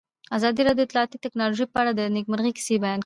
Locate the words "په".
1.69-1.77